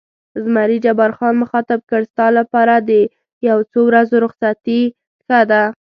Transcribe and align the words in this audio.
زمري 0.43 0.77
جبار 0.85 1.11
خان 1.17 1.33
مخاطب 1.43 1.79
کړ: 1.89 2.01
ستا 2.11 2.27
لپاره 2.39 2.75
د 2.89 2.91
یو 3.47 3.57
څو 3.71 3.79
ورځو 3.89 4.15
رخصتي 4.25 4.81
ښه 5.25 5.39
ده. 5.51 5.63